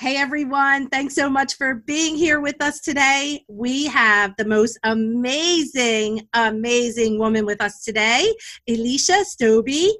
[0.00, 3.44] Hey everyone, thanks so much for being here with us today.
[3.50, 8.34] We have the most amazing, amazing woman with us today,
[8.66, 9.90] Elysia Stobbe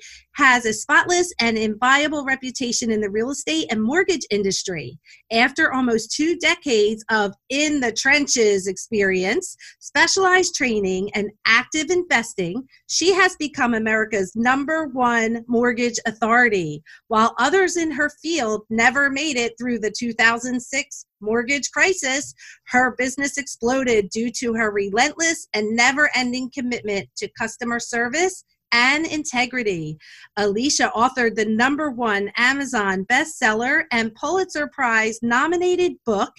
[0.40, 4.98] has a spotless and inviolable reputation in the real estate and mortgage industry.
[5.30, 13.12] After almost two decades of in the trenches experience, specialized training, and active investing, she
[13.12, 19.52] has become America's number one mortgage authority, while others in her field never made it
[19.58, 22.32] through the 2006 mortgage crisis,
[22.68, 29.06] her business exploded due to her relentless and never ending commitment to customer service and
[29.06, 29.98] integrity.
[30.38, 36.32] Elysia authored the number one Amazon bestseller and Pulitzer Prize nominated book,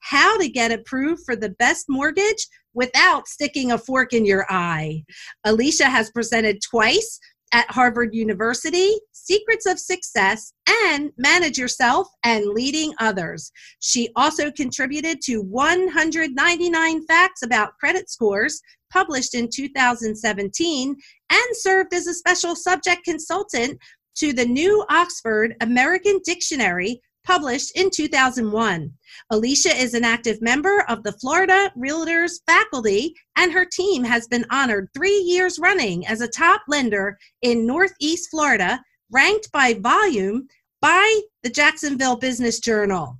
[0.00, 5.04] How to Get Approved for the Best Mortgage Without Sticking a Fork in Your Eye.
[5.46, 7.20] Elysia has presented twice
[7.54, 10.52] at Harvard University, Secrets of Success,
[10.84, 13.52] and Manage Yourself and Leading Others.
[13.78, 18.60] She also contributed to 199 Facts About Credit Scores,
[18.92, 20.96] published in 2017,
[21.30, 23.78] and served as a special subject consultant
[24.16, 28.92] to the New Oxford American Dictionary published in 2001.
[29.32, 34.46] Elysia is an active member of the Florida Realtors faculty, and her team has been
[34.50, 38.80] honored three years running as a top lender in Northeast Florida,
[39.10, 40.46] ranked by volume
[40.80, 43.18] by the Jacksonville Business Journal.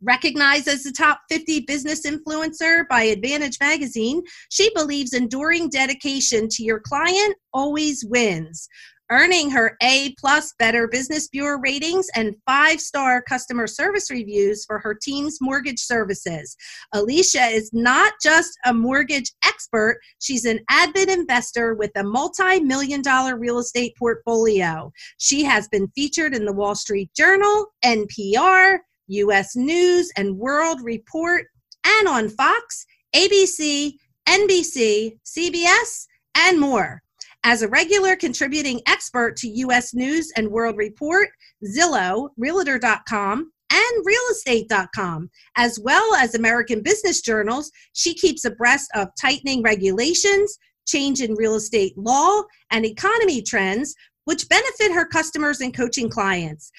[0.00, 6.62] Recognized as the top 50 business influencer by Advantage Magazine, she believes enduring dedication to
[6.62, 8.68] your client always wins
[9.10, 14.78] earning her A plus Better Business Bureau ratings and five star customer service reviews for
[14.78, 16.56] her team's mortgage services.
[16.94, 23.02] Elysia is not just a mortgage expert, she's an avid investor with a multi million
[23.02, 24.92] dollar real estate portfolio.
[25.18, 31.46] She has been featured in the Wall Street Journal, NPR, US News and World Report,
[31.84, 33.94] and on Fox, ABC,
[34.28, 37.02] NBC, CBS, and more.
[37.50, 39.94] As a regular contributing expert to U.S.
[39.94, 41.30] News and World Report,
[41.64, 49.62] Zillow, Realtor.com, and realestate.com, as well as American business journals, she keeps abreast of tightening
[49.62, 53.94] regulations, change in real estate law, and economy trends,
[54.26, 56.70] which benefit her customers and coaching clients.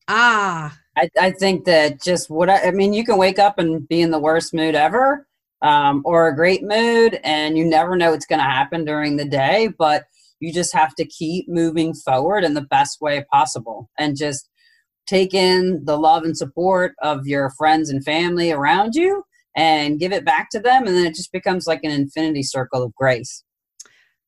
[0.08, 0.78] Ah.
[0.96, 4.00] I, I think that just what I, I mean, you can wake up and be
[4.00, 5.26] in the worst mood ever,
[5.60, 9.24] um, or a great mood, and you never know what's going to happen during the
[9.24, 9.70] day.
[9.76, 10.04] But
[10.38, 14.48] you just have to keep moving forward in the best way possible, and just
[15.06, 19.24] take in the love and support of your friends and family around you,
[19.56, 22.82] and give it back to them, and then it just becomes like an infinity circle
[22.82, 23.44] of grace.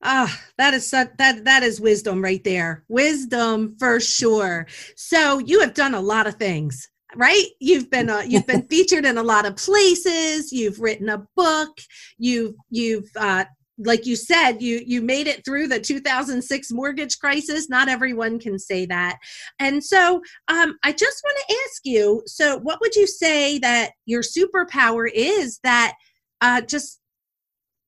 [0.03, 2.85] Ah, that is such, that that is wisdom right there.
[2.89, 4.67] Wisdom for sure.
[4.95, 7.47] So you have done a lot of things, right?
[7.61, 10.53] You've been uh, you've been featured in a lot of places.
[10.53, 11.79] You've written a book.
[12.19, 13.47] You've you've uh,
[13.79, 17.69] like you said, you you made it through the 2006 mortgage crisis.
[17.69, 19.19] Not everyone can say that,
[19.59, 22.23] and so um, I just want to ask you.
[22.27, 25.95] So, what would you say that your superpower is that
[26.41, 27.01] uh, just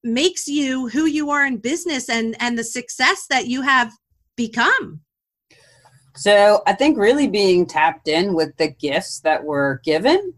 [0.05, 3.93] makes you who you are in business and and the success that you have
[4.37, 5.01] become
[6.15, 10.33] so i think really being tapped in with the gifts that were given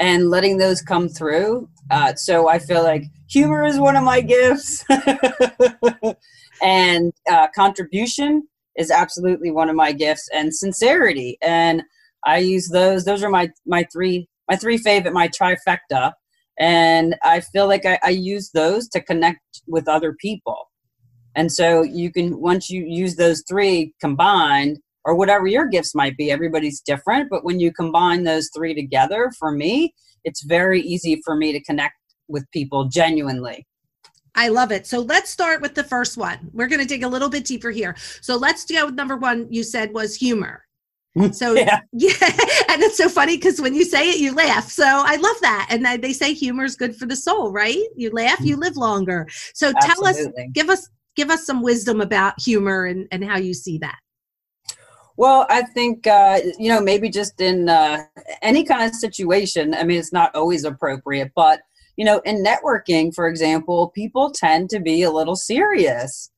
[0.00, 4.20] and letting those come through uh, so i feel like humor is one of my
[4.20, 4.84] gifts.
[6.62, 11.82] And uh, contribution is absolutely one of my gifts and sincerity and
[12.24, 16.12] i use those those are my my three my three favorite my trifecta
[16.58, 20.68] and i feel like I, I, use those to connect with other people.
[21.34, 24.78] And so you can once you use those three combined
[25.10, 29.30] or whatever your gifts might be everybody's different but when you combine those three together
[29.38, 29.92] for me
[30.24, 31.94] it's very easy for me to connect
[32.28, 33.66] with people genuinely
[34.36, 34.86] I love it.
[34.86, 36.38] So let's start with the first one.
[36.52, 37.96] We're going to dig a little bit deeper here.
[38.20, 40.64] So let's go with number one, you said was humor.
[41.32, 42.12] So yeah, yeah.
[42.68, 44.70] and it's so funny because when you say it, you laugh.
[44.70, 45.66] So I love that.
[45.68, 47.82] And they say humor is good for the soul, right?
[47.96, 49.26] You laugh, you live longer.
[49.52, 53.54] So tell us, give us, give us some wisdom about humor and, and how you
[53.54, 53.98] see that.
[55.20, 58.04] Well, I think uh, you know maybe just in uh,
[58.40, 59.74] any kind of situation.
[59.74, 61.60] I mean, it's not always appropriate, but
[61.98, 66.30] you know, in networking, for example, people tend to be a little serious.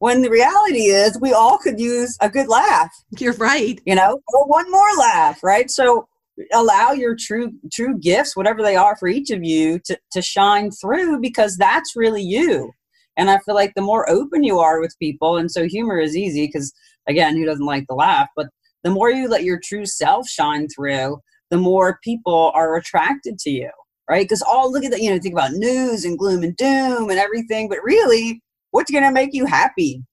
[0.00, 2.90] When the reality is we all could use a good laugh.
[3.18, 3.80] You're right.
[3.86, 5.70] You know or one more laugh right?
[5.70, 6.06] So
[6.52, 10.70] allow your true true gifts whatever they are for each of you to, to shine
[10.70, 12.70] through because that's really you
[13.16, 16.16] and i feel like the more open you are with people and so humor is
[16.16, 16.72] easy because
[17.08, 18.46] again who doesn't like to laugh but
[18.84, 21.18] the more you let your true self shine through
[21.50, 23.70] the more people are attracted to you
[24.08, 27.10] right because all look at that you know think about news and gloom and doom
[27.10, 28.40] and everything but really
[28.76, 30.04] what's going to make you happy?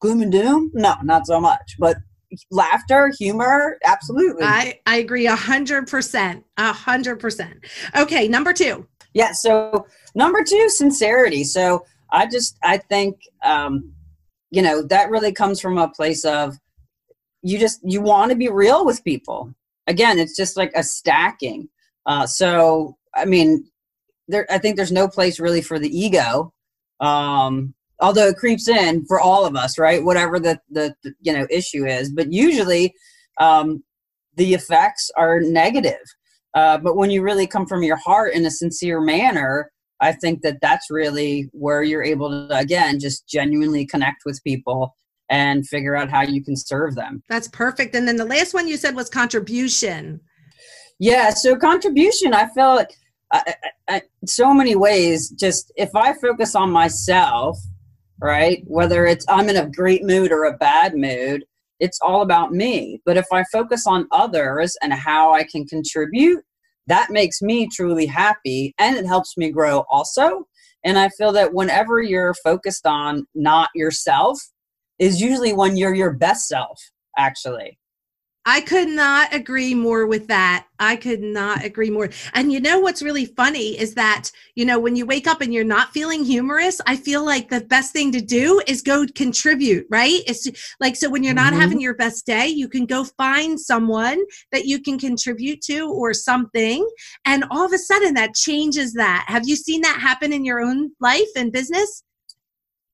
[0.00, 0.70] Gloom and doom?
[0.72, 1.76] No, not so much.
[1.78, 1.98] But
[2.50, 4.44] laughter, humor, absolutely.
[4.44, 6.44] I, I agree a hundred percent.
[6.56, 7.64] A hundred percent.
[7.94, 8.86] Okay, number two.
[9.12, 11.44] Yeah, so number two, sincerity.
[11.44, 13.92] So I just I think um,
[14.50, 16.56] you know, that really comes from a place of
[17.42, 19.54] you just you want to be real with people.
[19.86, 21.68] Again, it's just like a stacking.
[22.06, 23.68] Uh, so I mean,
[24.26, 26.52] there I think there's no place really for the ego.
[27.00, 31.32] Um, although it creeps in for all of us right whatever the the, the you
[31.32, 32.94] know issue is but usually
[33.40, 33.82] um,
[34.36, 36.04] the effects are negative
[36.54, 40.42] uh, but when you really come from your heart in a sincere manner i think
[40.42, 44.94] that that's really where you're able to again just genuinely connect with people
[45.30, 48.66] and figure out how you can serve them that's perfect and then the last one
[48.68, 50.20] you said was contribution
[50.98, 52.86] yeah so contribution i felt
[53.30, 53.54] I,
[53.88, 57.58] I, so many ways just if i focus on myself
[58.20, 58.62] right?
[58.66, 61.44] Whether it's I'm in a great mood or a bad mood,
[61.80, 63.00] it's all about me.
[63.06, 66.42] But if I focus on others and how I can contribute,
[66.88, 70.46] that makes me truly happy and it helps me grow also.
[70.84, 74.40] And I feel that whenever you're focused on not yourself,
[74.98, 76.80] is usually when you're your best self,
[77.16, 77.78] actually.
[78.50, 80.68] I could not agree more with that.
[80.78, 82.08] I could not agree more.
[82.32, 85.52] And you know what's really funny is that, you know, when you wake up and
[85.52, 89.86] you're not feeling humorous, I feel like the best thing to do is go contribute,
[89.90, 90.22] right?
[90.26, 90.48] It's
[90.80, 91.60] like, so when you're not mm-hmm.
[91.60, 94.18] having your best day, you can go find someone
[94.50, 96.88] that you can contribute to or something.
[97.26, 99.26] And all of a sudden that changes that.
[99.28, 102.02] Have you seen that happen in your own life and business?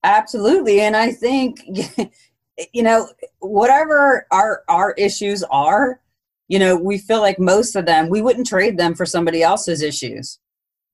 [0.03, 0.81] Absolutely.
[0.81, 1.65] And I think
[2.73, 3.09] you know,
[3.41, 6.01] whatever our our issues are,
[6.49, 9.83] you know, we feel like most of them we wouldn't trade them for somebody else's
[9.83, 10.39] issues,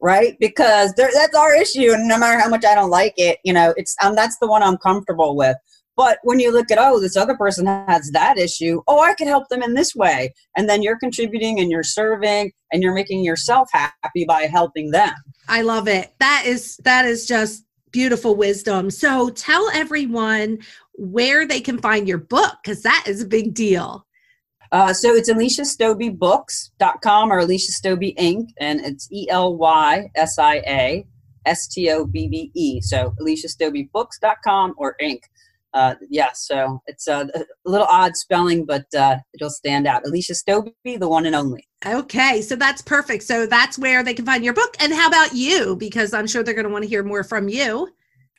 [0.00, 0.36] right?
[0.40, 3.74] Because that's our issue, and no matter how much I don't like it, you know,
[3.76, 5.56] it's um, that's the one I'm comfortable with.
[5.96, 9.28] But when you look at oh, this other person has that issue, oh, I can
[9.28, 13.24] help them in this way, and then you're contributing and you're serving and you're making
[13.24, 15.12] yourself happy by helping them.
[15.48, 16.14] I love it.
[16.20, 18.90] That is that is just beautiful wisdom.
[18.90, 20.58] So tell everyone
[20.94, 24.06] where they can find your book because that is a big deal.
[24.72, 28.48] Uh, so it's ElysiaStobbeBooks.com or Elysia Stobbe Inc.
[28.60, 31.06] and it's E L Y S I A
[31.46, 32.80] S T O B B E.
[32.80, 35.22] So ElysiaStobbeBooks.com or Inc.
[35.72, 40.02] Uh, yeah, so it's uh, a little odd spelling, but uh, it'll stand out.
[40.04, 41.66] Elysia Stobbe, the one and only.
[41.86, 43.22] Okay, so that's perfect.
[43.22, 44.74] So that's where they can find your book.
[44.80, 45.76] And how about you?
[45.76, 47.88] Because I'm sure they're going to want to hear more from you.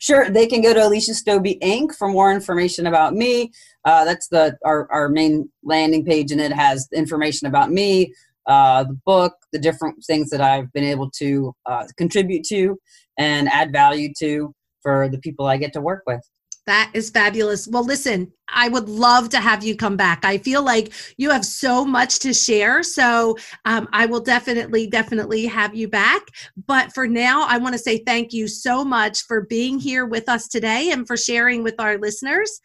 [0.01, 1.93] Sure, they can go to Elysia Stobbe Inc.
[1.95, 3.51] for more information about me.
[3.85, 8.11] Uh, that's the our, our main landing page, and it has information about me,
[8.47, 12.79] uh, the book, the different things that I've been able to uh, contribute to
[13.19, 16.27] and add value to for the people I get to work with.
[16.67, 17.67] That is fabulous.
[17.67, 20.23] Well, listen, I would love to have you come back.
[20.23, 22.83] I feel like you have so much to share.
[22.83, 26.21] So um, I will definitely, definitely have you back.
[26.67, 30.29] But for now, I want to say thank you so much for being here with
[30.29, 32.61] us today and for sharing with our listeners.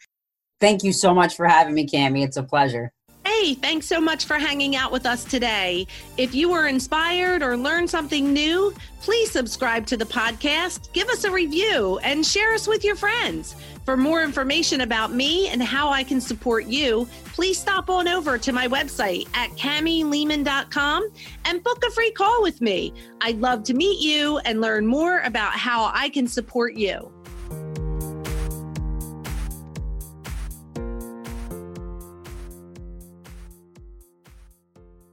[0.59, 2.23] Thank you so much for having me, Cami.
[2.23, 2.91] It's a pleasure.
[3.25, 5.85] Hey, thanks so much for hanging out with us today.
[6.15, 11.25] If you were inspired or learned something new, please subscribe to the podcast, give us
[11.25, 13.55] a review, and share us with your friends.
[13.87, 18.37] For more information about me and how I can support you, please stop on over
[18.37, 21.09] to my website at camilehman.com
[21.45, 22.91] and book a free call with me.
[23.21, 27.09] I'd love to meet you and learn more about how I can support you.